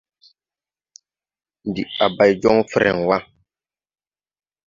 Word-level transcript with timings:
Ndi 1.67 1.83
a 2.03 2.05
bay 2.15 2.31
jɔŋ 2.41 2.57
frɛŋ 2.71 2.97
wà. 3.07 3.17